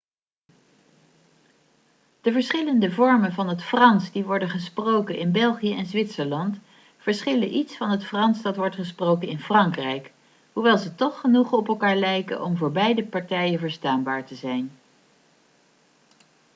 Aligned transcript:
de 2.21 2.31
verschillende 2.31 2.91
vormen 2.91 3.33
van 3.33 3.49
het 3.49 3.63
frans 3.63 4.11
die 4.11 4.23
worden 4.23 4.49
gesproken 4.49 5.17
in 5.17 5.31
belgië 5.31 5.73
en 5.73 5.85
zwitserland 5.85 6.57
verschillen 6.97 7.53
iets 7.55 7.77
van 7.77 7.89
het 7.89 8.05
frans 8.05 8.41
dat 8.41 8.55
wordt 8.55 8.75
gesproken 8.75 9.27
in 9.27 9.39
frankrijk 9.39 10.11
hoewel 10.53 10.77
ze 10.77 10.95
toch 10.95 11.19
genoeg 11.19 11.51
op 11.51 11.67
elkaar 11.67 11.95
lijken 11.95 12.43
om 12.43 12.57
voor 12.57 12.71
beide 12.71 13.05
partijen 13.05 13.59
verstaanbaar 13.59 14.25
te 14.25 14.35
zijn 14.35 14.71